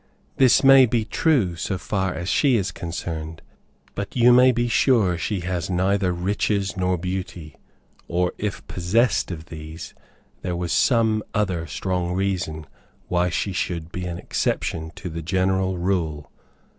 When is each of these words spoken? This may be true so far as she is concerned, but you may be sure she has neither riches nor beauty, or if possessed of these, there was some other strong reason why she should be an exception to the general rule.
This 0.37 0.63
may 0.63 0.87
be 0.87 1.05
true 1.05 1.55
so 1.55 1.77
far 1.77 2.11
as 2.15 2.27
she 2.27 2.55
is 2.55 2.71
concerned, 2.71 3.43
but 3.93 4.15
you 4.15 4.33
may 4.33 4.51
be 4.51 4.67
sure 4.67 5.15
she 5.15 5.41
has 5.41 5.69
neither 5.69 6.11
riches 6.11 6.75
nor 6.75 6.97
beauty, 6.97 7.55
or 8.07 8.31
if 8.39 8.65
possessed 8.67 9.29
of 9.29 9.45
these, 9.49 9.93
there 10.41 10.55
was 10.55 10.71
some 10.73 11.21
other 11.35 11.67
strong 11.67 12.13
reason 12.13 12.65
why 13.09 13.29
she 13.29 13.53
should 13.53 13.91
be 13.91 14.05
an 14.07 14.17
exception 14.17 14.89
to 14.95 15.07
the 15.07 15.21
general 15.21 15.77
rule. 15.77 16.31